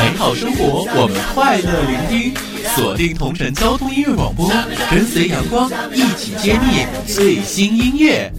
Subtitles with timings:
[0.00, 2.34] 美好生活，我们快乐聆听，
[2.74, 4.50] 锁定同城交通音乐广播，
[4.90, 8.32] 跟随阳光一起揭秘最新音乐。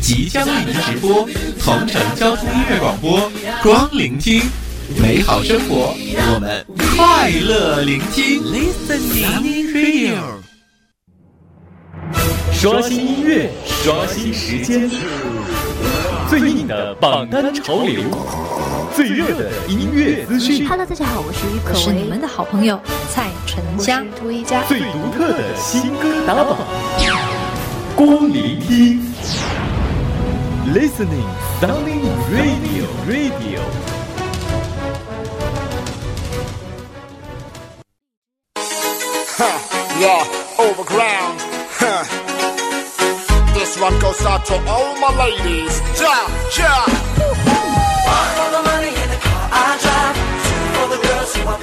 [0.00, 1.28] 即将为您直播
[1.62, 3.30] 同城交通音乐广播，
[3.62, 4.40] 光聆听
[5.02, 5.94] 美好生活，
[6.34, 6.64] 我们
[6.96, 8.40] 快乐聆听。
[8.42, 10.16] Listening Radio，
[12.54, 13.50] 刷新音乐，
[13.84, 14.90] 刷新时间，
[16.32, 18.04] 最硬的榜单潮流，
[18.96, 20.66] 最热的音乐资讯。
[20.66, 24.02] Hello，大家好，我是于可为，是你们的好朋友蔡淳佳。
[24.66, 26.56] 最独特的新歌打榜，
[27.94, 29.12] 光聆听。
[30.72, 31.28] Listening
[31.60, 32.00] Sunny
[32.32, 33.60] Radio Radio。
[39.36, 39.58] Huh,
[40.00, 40.24] yeah,
[40.56, 41.36] overground.
[41.78, 42.31] Huh.
[43.72, 45.80] This one goes out to all my ladies.
[45.98, 46.84] Ja, ja.
[46.84, 50.16] One for the money in the car I drive.
[50.44, 51.61] Two for the girls who are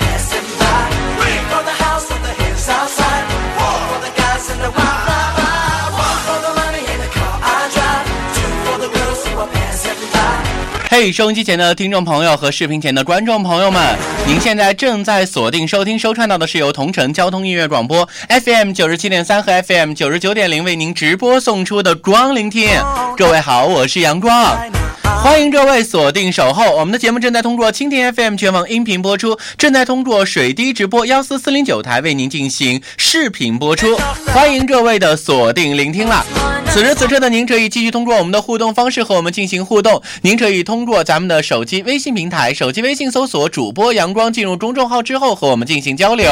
[10.92, 13.96] 嘿，收音机前的听众朋友和视频前的观众朋友们，
[14.26, 22.68] 您现在正在锁定收听收看到的是由同城交通音乐广播 FM 九十七点三和 FM 九十九点零为您直播送出的光聆听。
[23.16, 24.58] 各位好，我是阳光。
[25.04, 33.96] 欢迎各位锁定守候，我们的节目正在通过蜻蜓 FM 全网音频播出，正在通过水滴直播幺四四零九台为您进行视频播出。
[34.34, 36.26] 欢迎各位的锁定聆听啦！
[36.72, 46.32] 此时此刻的您可以继续通过我们的互动方式和我们进行互动，您可以通通过咱们的手机微信平台，手机微信搜索主播阳光，进入公众号之后和我们进行交流。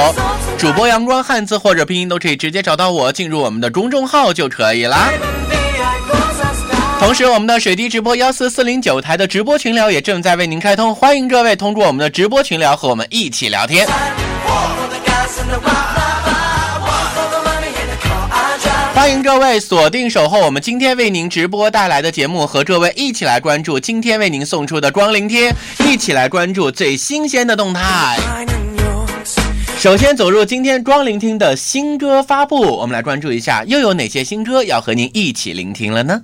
[0.57, 5.09] 主播阳光汉字或者拼音都可以直接找到我，进入我们的公众号就可以啦。
[6.97, 13.85] 同时，我们的水滴直播幺四四零九台的直播群聊也正在为您开通，欢迎各位通过我们的直播群聊和我们一起聊天。
[19.07, 25.49] 欢迎各位锁定守候我们今天为您直播带来的节目，和各位一起来关注今天为您送出的光聆听，
[25.85, 28.17] 一起来关注最新鲜的动态。
[29.79, 36.21] 首先走入今天光聆听的新歌发布，我们来关注一下又有哪些新歌要和您一起聆听了呢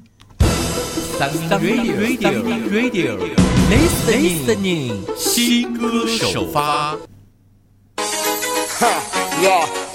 [1.17, 3.17] ？Radio Radio Radio
[3.71, 6.97] Listening 新歌首发。
[8.77, 8.91] Huh,
[9.41, 9.92] yeah, overground.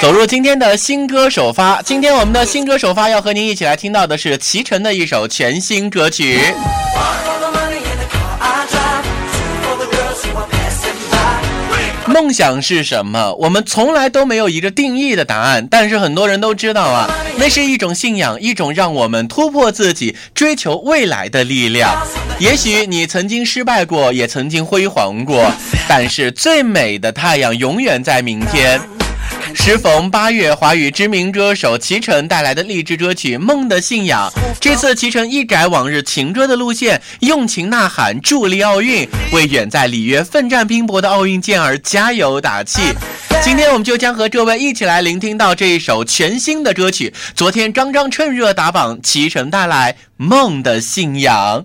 [0.00, 6.40] 走入今天的新歌首发，今天我们的新歌首发要和您一起来听到的是齐晨的一首全新歌曲。
[12.06, 13.32] 梦想是什么？
[13.34, 22.04] 我们从来都没有一个定义的答案，但是很多人都知道啊，那是一种信仰，一种让我们突破自己、追求未来的力量。
[22.38, 25.52] 也许你曾经失败过，也曾经辉煌过，
[25.88, 28.80] 但是最美的太阳永远在明天。
[29.54, 34.30] 时逢八月，华语知名歌手齐晨带来的励志歌曲《梦的信仰》。
[34.60, 42.80] 这次齐晨一改往日情歌的路线，用情呐喊，助力奥运，为远在里约奋战拼搏的奥运健儿加油打气。
[43.42, 47.12] 今天我们就将和各位一起来聆听到这一首全新的歌曲。
[47.34, 51.64] 昨天刚刚趁热打榜，齐晨带来《梦的信仰》。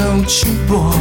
[0.00, 0.94] 手去搏。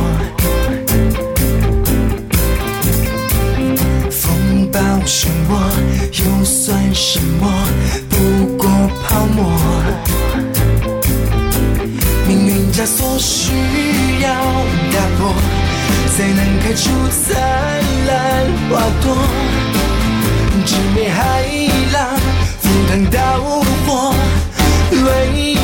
[4.12, 5.52] 风暴漩涡
[6.12, 7.50] 又算什么？
[8.10, 8.70] 不过
[9.02, 9.40] 泡沫。
[12.28, 13.54] 命运枷锁需
[14.22, 14.30] 要
[14.92, 15.34] 打破，
[16.18, 16.92] 才能开出
[17.24, 17.40] 灿
[18.06, 18.10] 烂
[18.70, 19.16] 花朵。
[20.66, 21.46] 直面海
[21.94, 22.20] 浪，
[22.62, 23.18] 赴汤蹈
[23.88, 24.14] 火，
[24.92, 25.56] 为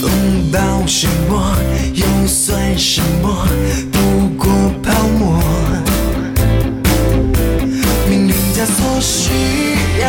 [0.00, 0.02] 风
[0.50, 1.32] 暴漩涡
[1.94, 3.46] 又算什么？
[3.92, 3.98] 不
[4.38, 4.46] 过
[4.82, 5.38] 泡沫。
[8.08, 9.32] 命运枷锁需
[10.00, 10.04] 要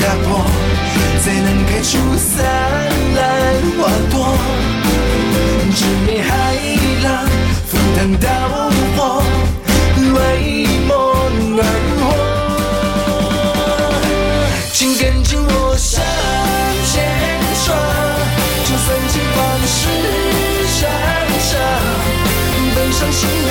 [0.00, 0.44] 打破，
[1.22, 2.44] 才能开出灿
[3.14, 3.20] 烂
[3.78, 3.80] 花
[4.10, 4.14] 朵。
[5.74, 6.30] 直面海
[7.02, 7.06] 浪，
[7.66, 8.71] 赴汤蹈，
[15.54, 16.02] 我向
[16.84, 16.94] 前
[17.64, 17.76] 闯，
[18.64, 19.72] 就算前方是
[20.68, 20.80] 山
[21.40, 21.50] 上，
[22.74, 23.50] 登上行囊，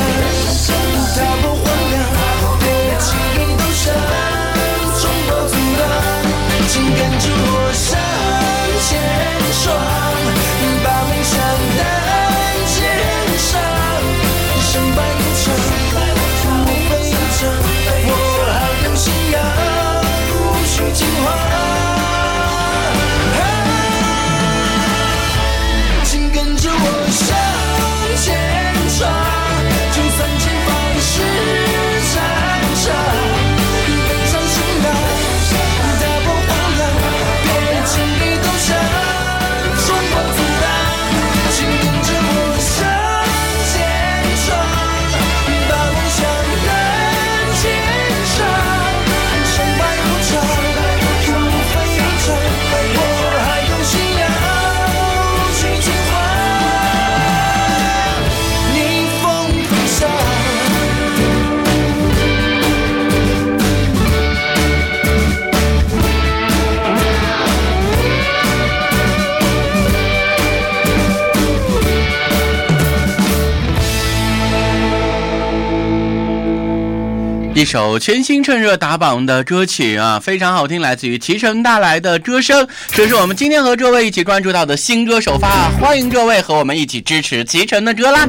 [77.61, 82.67] 一首全新趁热打榜的歌曲啊，非常好听，来自于齐晨带来的歌声。
[82.87, 88.27] 这是我们今天和各位一起关注到的新歌首发，欢迎各位和我们一起支持齐晨的歌啦！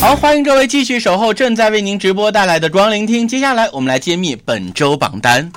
[0.00, 3.28] 好，欢迎各位继续守候正在为您直播带来的光聆听。
[3.28, 5.52] 接下来我们来揭秘本周榜单。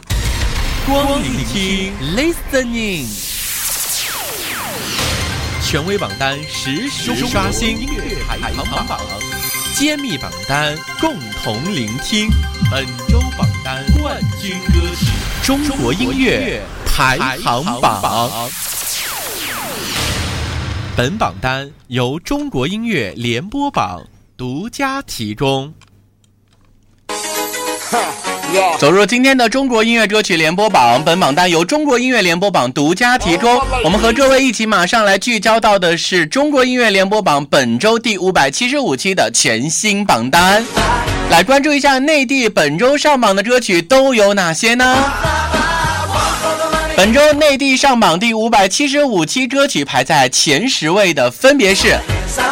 [0.85, 3.05] 光聆听，listening，
[5.73, 9.01] 权威榜单实时刷新音乐排行榜，
[9.73, 12.29] 揭秘榜单共同聆听
[12.69, 15.07] 本周榜单冠军歌曲
[15.43, 18.29] 中国音乐排行榜。
[20.95, 25.73] 本榜单由中国音乐联播榜独家提供。
[28.77, 33.59] 走入今天的中国音乐歌曲联播榜，本榜单由中国音乐联播榜独家提供。
[33.83, 40.63] 我们和各位一起马上来聚焦到的是中国音乐联播榜本周第五百七十五期的全新榜单，
[41.29, 44.95] 来关注一下内地本周上榜的歌曲都有哪些呢？
[46.95, 51.97] 本周内地上榜第五百七十五期歌曲排在前十位的分别是：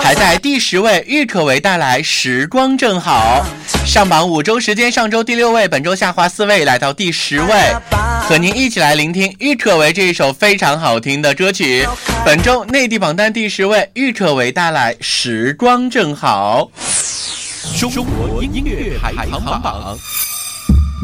[0.02, 3.46] 排在第十位郁可唯带来《时光正好》，
[3.88, 7.76] 上榜五周时间，上周第六位，本周下滑四位，来到第十位。
[8.24, 11.88] 和您一起来聆听郁可唯这一首非常好听的歌曲。
[12.26, 16.70] 本周内地榜单第十位，郁可唯带来《时光正好》。
[17.80, 19.98] 中国音乐排行榜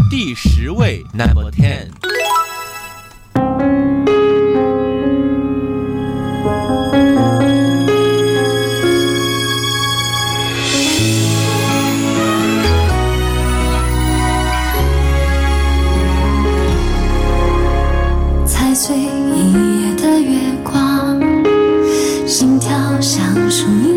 [0.09, 1.87] 第十位，Number Ten。
[23.49, 23.96] 像树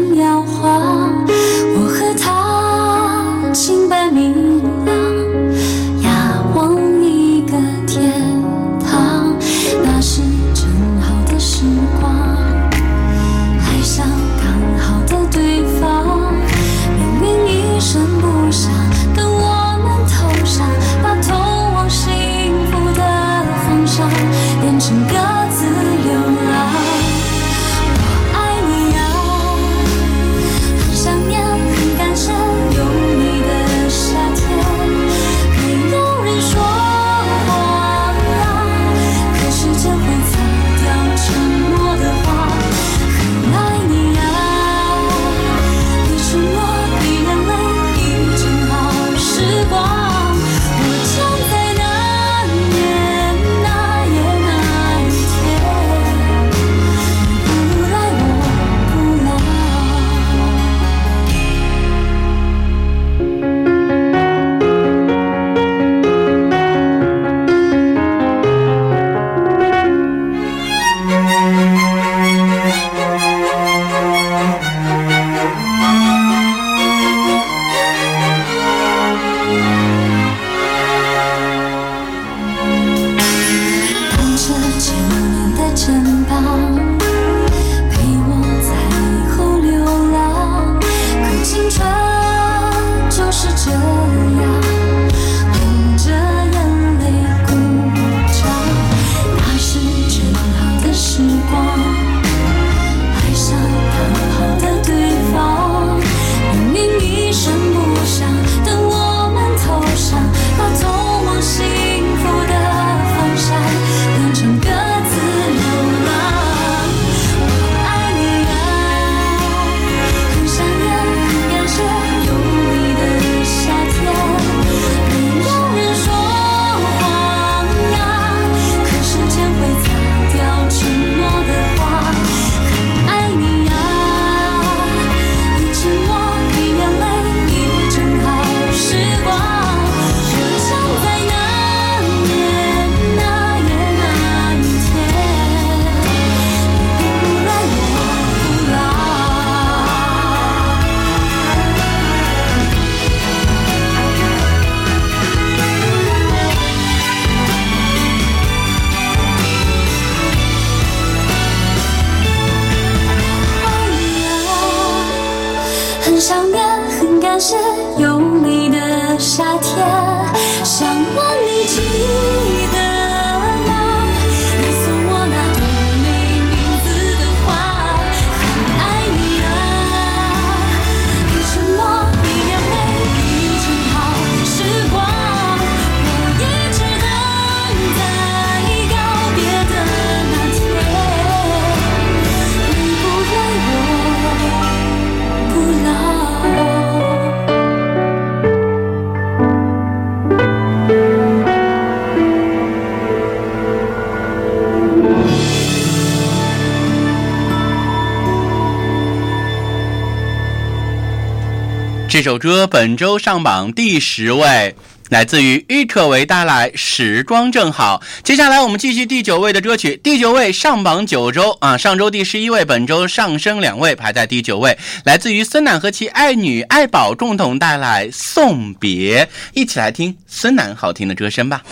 [212.10, 214.74] 这首歌本周上榜第十位，
[215.10, 218.02] 来自于郁可唯带来《时光正好》。
[218.24, 229.24] 接下来我们继续第九位的歌曲，第九位上榜九周啊，上周第十一位，本周上升两位，排在第九位，来自于孙楠和其爱女爱宝共同带来《送别》，
[229.54, 231.62] 一起来听孙楠好听的歌声吧。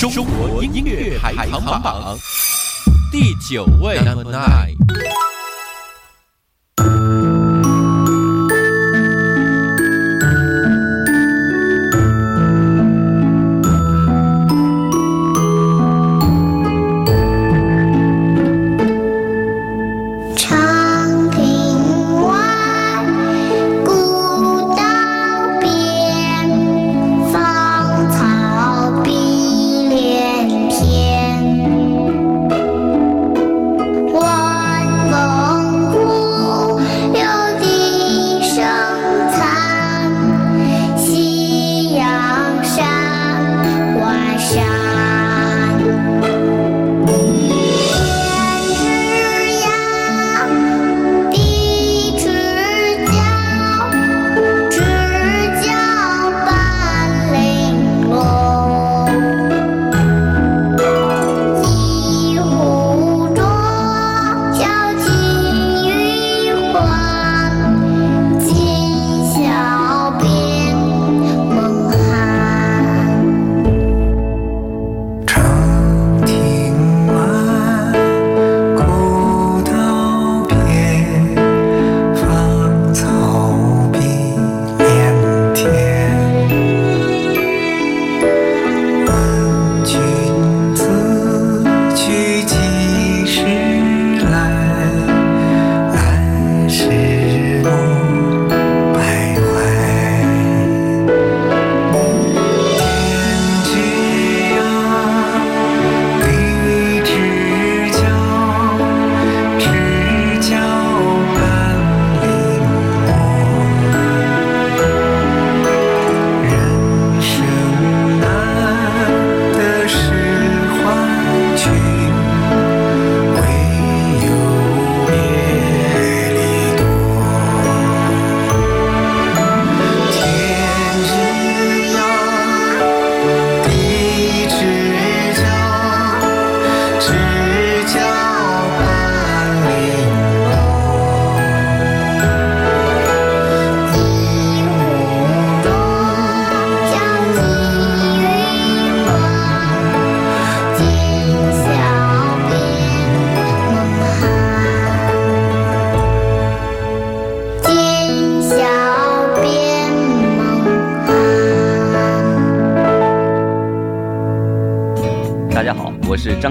[0.00, 2.18] 中国音乐排行榜
[3.12, 5.27] 第九位，Number Nine。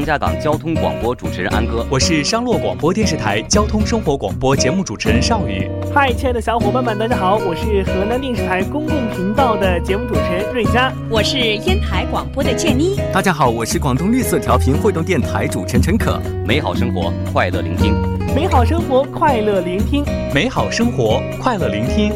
[0.07, 1.85] 家港交通广播主持人安哥。
[1.91, 5.69] 我是商洛广播电视台交通生活广播节目主持人邵宇。
[5.93, 10.93] 嗨，亲爱的小伙伴们，大家好，我是河南电视台公共频道的节目主持人瑞佳。
[11.09, 12.97] 我是烟台广播的建妮。
[13.11, 16.17] 大家好，我是广东绿色调频汇动电台主持人陈可。
[16.45, 17.93] 美好生活，快乐聆听。
[18.33, 20.05] 美好生活，快乐聆听。
[20.33, 22.13] 美好生活，快乐聆听。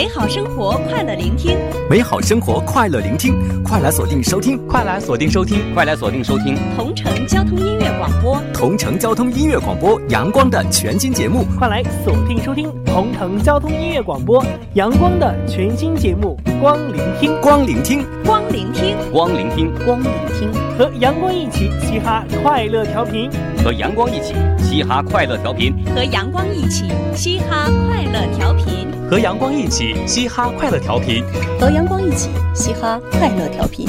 [0.00, 1.58] 美好生活，快乐聆听。
[1.90, 6.56] 美好生活，快乐聆听，快来锁定收听，快来锁定收听，快来锁定收听。
[6.74, 8.40] 同城交通音乐广播。
[8.54, 12.72] 同城交通音乐广播阳光的全新节目，快来锁定收听。
[12.86, 14.42] 同城交通音乐广播。
[14.72, 23.30] 阳光的全新节目《光聆听》，光聆听，光聆听，光聆听，光聆听，和阳光一起嘻哈快乐调频，
[23.62, 31.24] 和阳光一起嘻哈快乐调频，和阳光一起嘻哈快乐调频，和阳光一起嘻哈快乐调频，
[31.58, 33.88] 和阳光一起嘻哈快乐调频。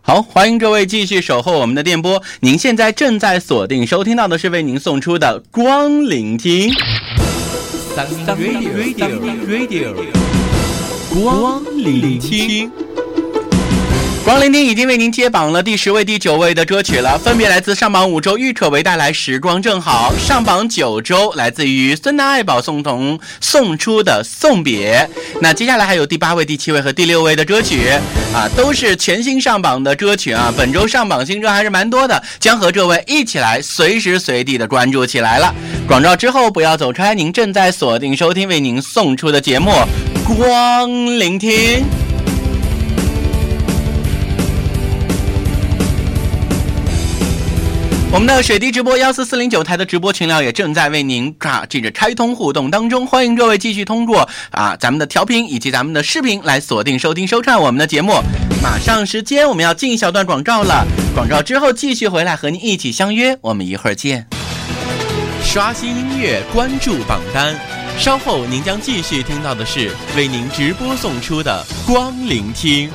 [0.00, 2.22] 好，欢迎各位继续守候我们的电波。
[2.38, 6.72] 您现在正在锁定收听到的是为您送出的光聆听。
[7.96, 9.92] radio radio radio，
[11.20, 12.70] 光聆听。
[14.24, 25.10] 光聆听已经为您接榜了第十位、第九位的歌曲了，分别来自上榜五周郁可唯带来《时光正好》，上榜九周来自于孙楠爱宝送童送出的《送别》。
[25.40, 27.88] 那接下来还有第八位、第七位和第六位的歌曲
[28.32, 30.54] 啊，都是全新上榜的歌曲啊。
[30.56, 35.52] 本周上榜新歌还是蛮多的，将和各位一起来随时随地的关注起来了。
[35.88, 39.72] 广告之后不要走开，您正在锁定收听为您送出的节目
[40.36, 41.50] 《光聆听》。
[48.12, 58.12] 我们的水滴直播幺四四零九台的直播群聊也正在为您啊这个开通互动当中，欢迎各位继续通过啊咱们的调频以及咱们的视频来锁定收听收看我们的节目。
[58.62, 64.26] 马上时间我们要进一小段广告了，广告之后继续回来和您一起相约，我们一会儿见。
[65.42, 67.58] 刷新音乐，关注榜单。
[67.98, 72.90] 稍后您将继续听到的是为您直播送出的光聆听。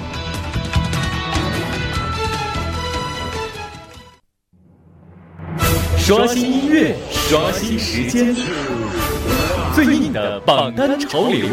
[6.07, 8.33] 刷新音乐，刷新时间，
[9.75, 11.49] 最硬的榜单潮流，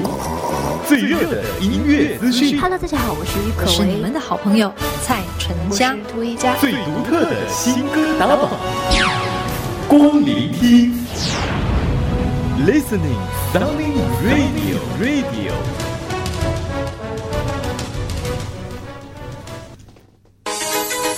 [0.87, 8.49] 最热的音乐资讯，Hello，大家好，我是于可你们的好朋友蔡淳佳，涂一佳，最独特的新歌打榜，
[9.89, 11.05] 光聆听
[12.65, 13.19] ，Listening
[13.53, 15.53] Sunny Radio Radio。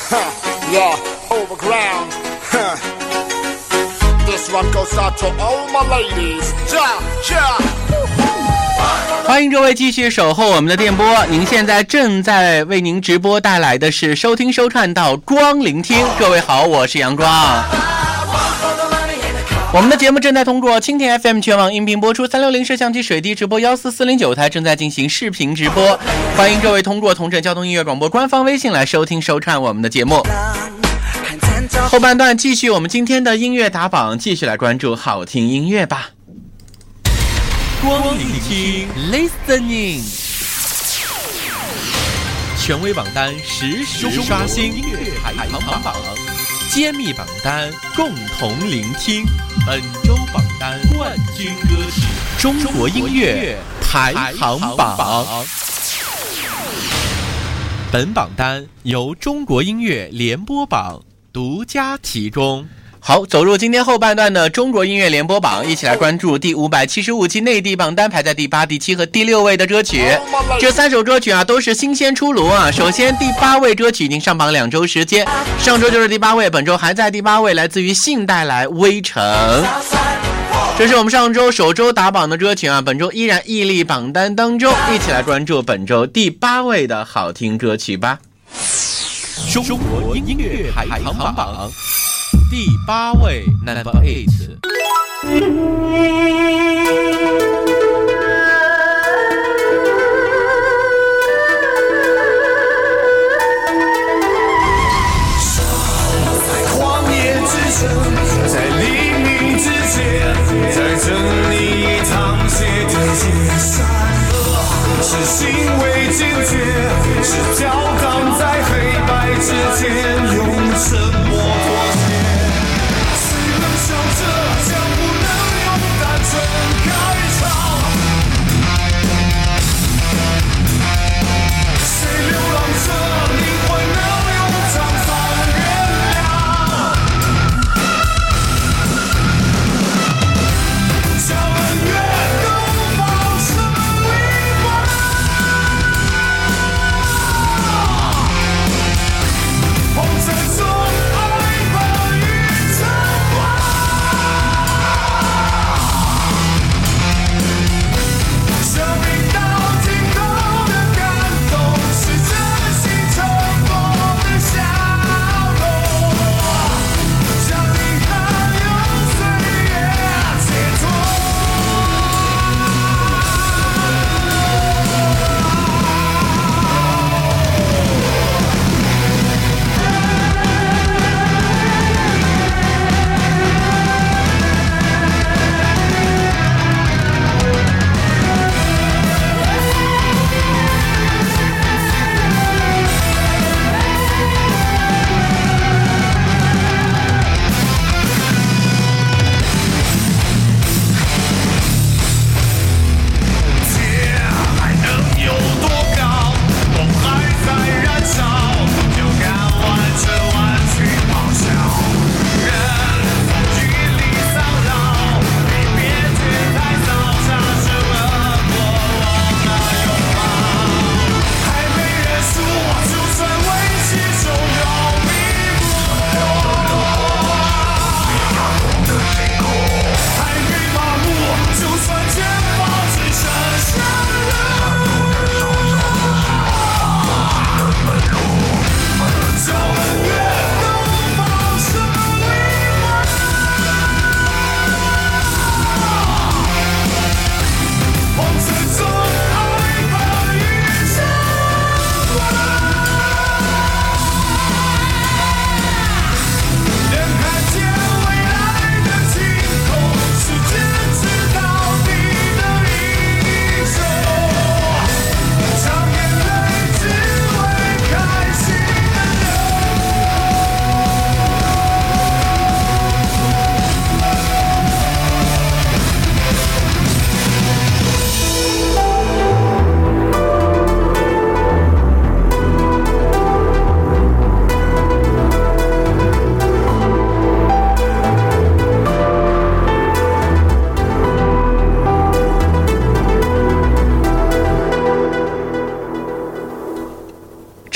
[0.08, 0.24] Huh,
[0.72, 0.96] yeah,
[1.28, 2.25] overground.
[9.24, 15.96] 欢迎各位继续守候我们的电波，您现在正在为您直播带来的是收听收看到光聆听。
[16.18, 17.26] 各位好，我是阳光。
[19.72, 25.98] 我们的节目正在通过蜻蜓 FM 全网音频播出，三六零摄像机水滴直播幺四四零九台正在进行视频直播，
[26.36, 30.22] 欢迎各位通过同城交通音乐广播官方微信来收听收看我们的节目。
[31.88, 36.10] 后半段继续我们今天的音乐打榜，继续来关注好听音乐吧。
[37.80, 40.02] 光聆听，listening，
[42.58, 45.94] 权威榜单实时刷新音乐排行榜，
[46.70, 49.24] 揭秘榜单共同聆听
[49.66, 52.02] 本周榜单冠军歌曲，
[52.38, 55.44] 中国音乐排行榜。
[57.92, 61.00] 本榜单由中国音乐联播榜
[61.36, 62.66] 独家提供。
[62.98, 70.02] 好，走入今天后半段的中国音乐联播榜，一起来关注第五百七十五期内地榜单排在第八、第七和第六位的歌曲。
[70.58, 72.70] 这三首歌曲啊都是新鲜出炉啊。
[72.72, 79.22] 首先，第八位歌曲已经上榜两周时间，上周就是第八位，本周还在第八位，来自于信带来《微城》。
[80.78, 88.20] 这是我们上周首周打榜的歌曲啊，本周依然屹立榜单当中，一起来关注本周第八位的好听歌曲吧。
[89.52, 91.70] 中国音乐排行榜。
[92.50, 94.56] 第八位，Number Eight。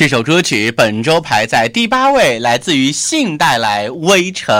[0.00, 4.56] 这首歌曲本周排在第八位，来自于信带来《微尘》。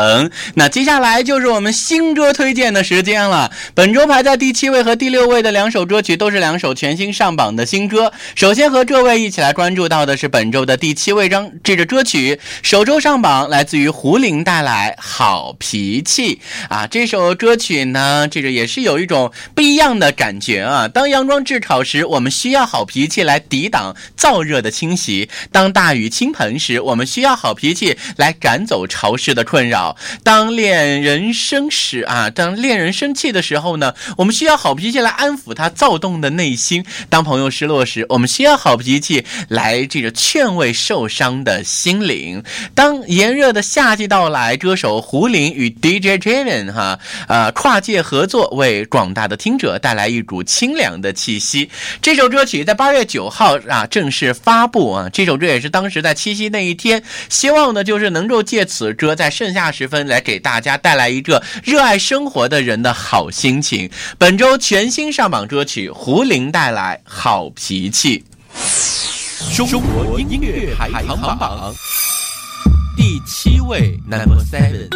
[0.57, 3.51] 那接下来就是我们新歌推荐的时间了。
[3.73, 8.13] 本周排在第七位和第六位的两首歌曲都是两首全新上榜的新歌。
[8.35, 16.37] 首先和各位一起来关注到的是本周的第七位张这个歌曲，首周上榜来自于胡林带来《好脾气》
[16.69, 16.87] 啊。
[16.87, 20.87] 这首歌曲呢，这个也是有一种不一样的感觉啊。
[20.87, 42.43] 当阳光炙烤时，我们需要好脾气来抵挡燥热的侵袭；当大雨倾盆时，我们需要好脾气来赶走潮湿的困扰；当恋人生时啊，当恋人生气的时候呢，我们需要好脾气来安抚他躁动的内心；当朋友失落时，我们需要好脾气来这个劝慰受伤的心灵；
[42.75, 51.71] 当炎热的夏季到来，歌手胡林与 DJ Javen 哈呃跨界合作，为广大的听者带来一股清凉的气息。
[52.03, 63.91] 这首歌曲在八月九号啊正式发布啊，首歌也是当时在七夕那一天，希望呢就是能够借此歌在盛夏时分来给大家带来一个热爱生活的人的好心情。
[64.19, 68.25] 本周全新上榜歌曲，胡林带来《好脾气》。
[69.71, 71.75] 中国音乐排行榜
[72.97, 74.89] 第七位，Number Seven。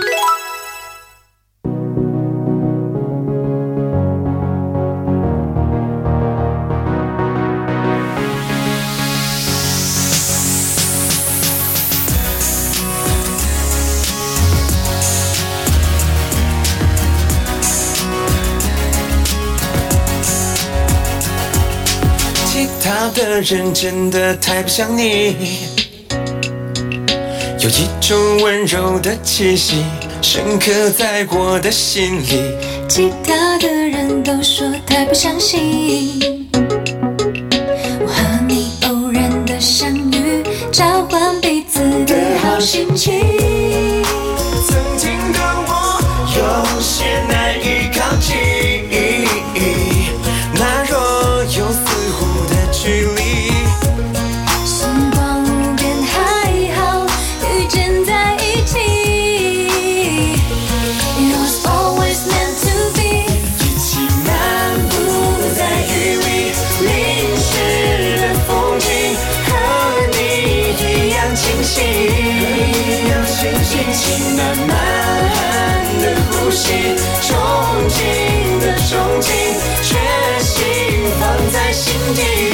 [23.25, 25.35] 的人真的太不像你，
[27.59, 29.83] 有一种温柔的气息，
[30.21, 32.55] 深刻在我的心里。
[32.87, 36.21] 其他的人都说太不相信，
[36.53, 43.54] 我和你偶然的相遇，交换彼此的好心情。
[82.15, 82.54] 在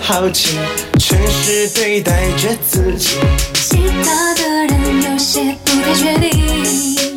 [0.00, 0.58] 好奇，
[0.98, 3.16] 诚实对待着自己。
[3.54, 7.11] 其他的人有些不太确定，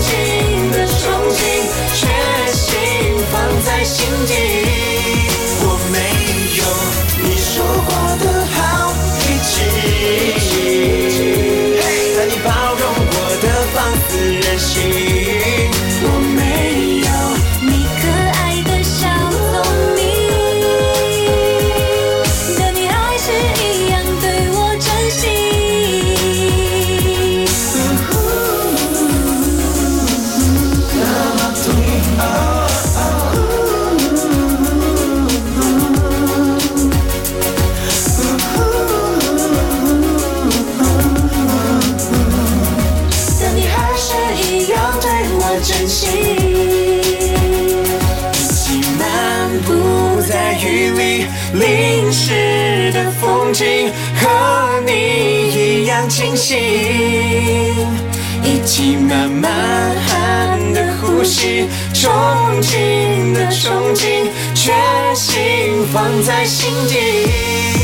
[0.00, 0.98] 憬的憧
[1.32, 1.40] 憬，
[1.94, 2.06] 决
[2.52, 2.68] 心
[3.32, 4.67] 放在心底。
[56.48, 56.56] 心
[58.42, 59.28] 一起慢。
[59.28, 62.08] 慢慢的呼吸，憧
[62.62, 64.72] 憬的憧憬，决
[65.14, 67.77] 心放在心底。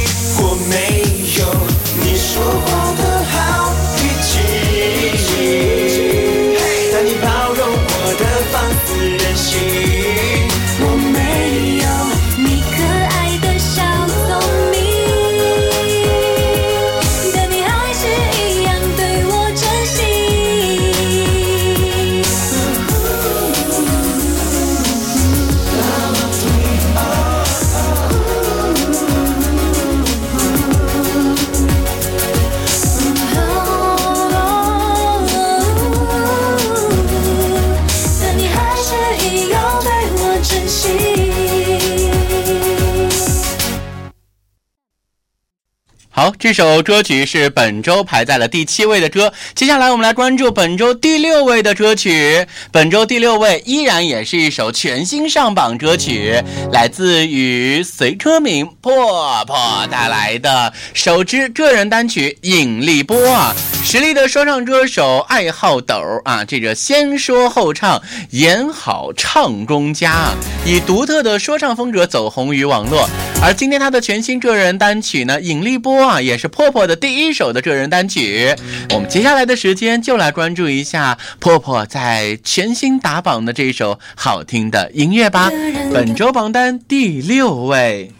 [46.44, 49.32] 这首歌曲是本周排在了第七位的歌。
[49.54, 52.46] 接下来我们来关注本周第六位的歌曲。
[52.70, 56.38] 本周第六位依然也是一首全新上榜歌曲，
[56.70, 59.56] 来自于随车敏破破
[59.90, 63.54] 带来的首支个人单曲《引力波》啊。
[63.82, 70.34] 实力的说唱歌手爱好斗啊，这个先说后唱，演好唱功佳，
[70.66, 73.08] 以独特的说唱风格走红于网络。
[73.42, 78.54] 而今天他的全新个人单曲呢，《引力波》啊，也是破破的第一首的个人单曲。
[78.90, 85.50] 我们接下来的时间就来关注一下破破在全新打榜的这一首好听的音乐吧。
[85.92, 88.12] 本周榜单第六位，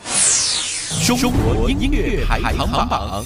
[1.06, 3.24] 中国音乐排行榜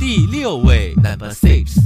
[0.00, 1.78] 第六位，Number Six。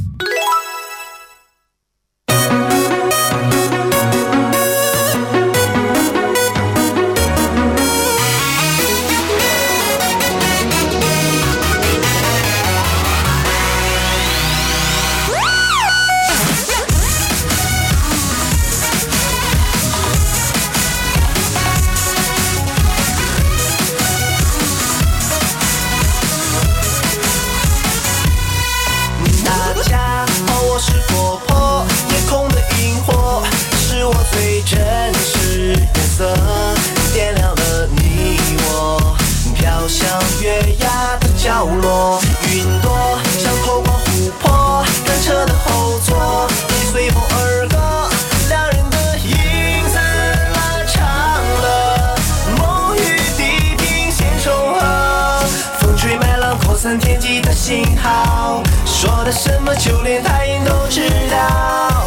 [58.02, 62.01] 好，说的什么就连太阳都知道，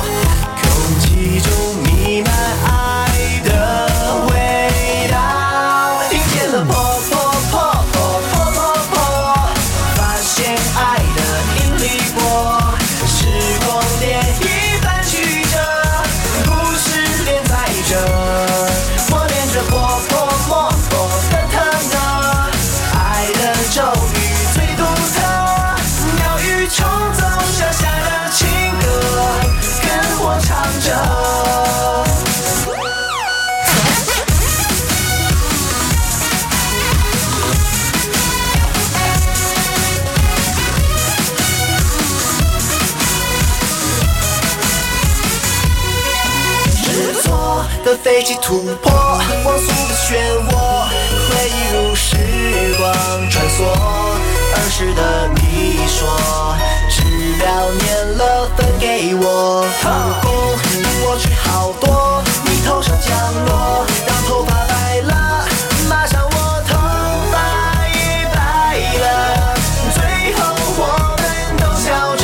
[48.42, 48.92] 突破
[49.44, 50.16] 光速的漩
[50.50, 50.52] 涡，
[51.28, 52.16] 回忆如时
[52.78, 52.86] 光
[53.30, 53.64] 穿梭。
[54.54, 56.56] 儿时的你说，
[56.90, 57.02] 指
[57.40, 57.46] 标
[57.80, 60.30] 粘了分给我，不公
[61.06, 63.10] 我吃好多，你头上降
[63.46, 65.46] 落，让头发白了，
[65.90, 66.78] 马上我头
[67.32, 67.36] 发
[67.88, 68.38] 也白
[69.02, 69.56] 了，
[69.96, 70.00] 最
[70.36, 70.38] 后
[70.78, 70.82] 我
[71.18, 71.24] 们
[71.58, 72.24] 都笑着。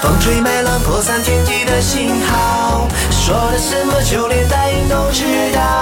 [0.00, 4.59] 风吹麦浪扩散天际的信号，说的什么就连大
[5.12, 5.79] 知道。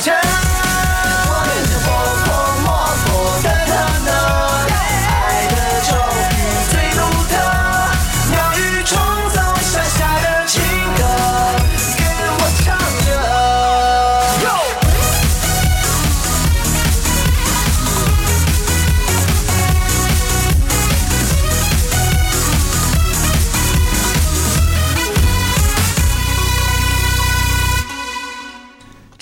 [0.00, 0.39] 连载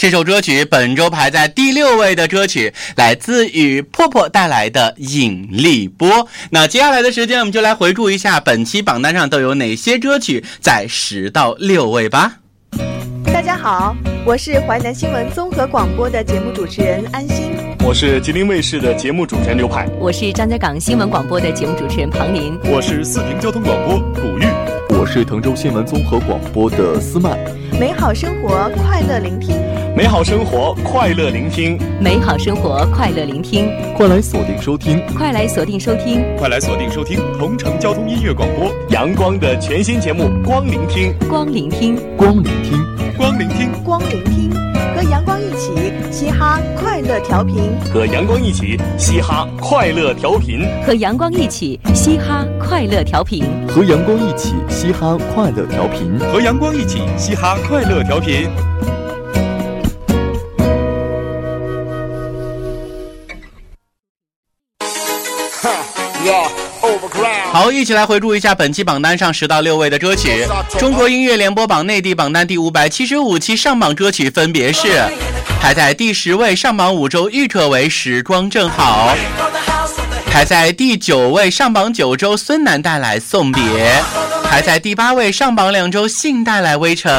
[0.09, 6.09] 这首歌曲本周排在第六位的歌曲，来自于破破带来的《引力波》。
[6.49, 12.37] 那接下来的时间，我们就来回顾一下本期榜单上都有哪些歌曲在十到六位吧。
[13.23, 13.95] 大家好，
[14.25, 17.53] 我是淮南新闻综合广播的节目主持人安心。
[17.85, 24.47] 我是吉林卫视的节目主持人刘海，我是张家港新闻广播的节目主持人庞林，我是四平交通广播古玉，
[24.99, 27.39] 我是滕州新闻综合广播的思曼。
[27.79, 29.55] 美好生活，快乐聆听。
[29.97, 31.79] 美好生活，快乐聆听。
[32.01, 33.71] 美好生活，快乐聆听。
[33.97, 42.85] 快来锁定收听，快来锁定收听，快来锁定收听同城交通音乐广播，阳光的全新节目《光聆听》，光聆听，光聆听，
[43.19, 44.49] 光聆听，光聆听，
[44.95, 58.49] 和阳光一起嘻哈快乐调频，和阳光一起嘻哈快乐调频，和阳光一起嘻哈快乐调频，和阳光一起嘻哈快乐调频，和阳光一起嘻哈快乐调频。
[67.53, 70.47] 好，一起来回顾一下本期榜单上十到六位的歌曲。
[70.79, 75.03] 中国音乐联播榜内地榜单第五百七十五期上榜歌曲分别是：
[75.61, 79.15] 排在第十位上榜五周郁可唯《时光正好》，
[80.31, 83.63] 排在第九位上榜九周孙楠带来《送别》，
[84.45, 87.13] 排在第八位上榜两周信带来《微城》，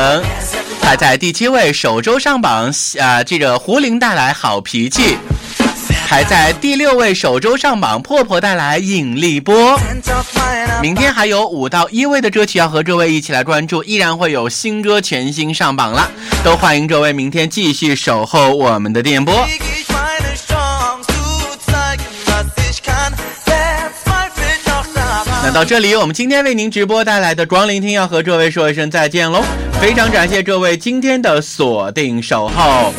[0.81, 5.01] 排在第七位首周上榜啊这个胡林带来《好脾气》。
[6.09, 9.79] 排在第六位，首周上榜，破破带来引力波。
[10.81, 16.09] 明天还有五到一位的歌曲要和各位一起来关注，依然会有新歌全新上榜了，
[16.43, 19.47] 都欢迎各位明天继续守候我们的电波。
[25.43, 29.43] 那到这里，我们今天为您直播带来的光聆听要和各位说一声再见喽，
[29.79, 32.91] 非常感谢各位今天的锁定守候。